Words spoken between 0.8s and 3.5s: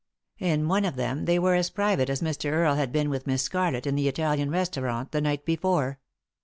of them they were aa private as Mr. Earle had been with Miss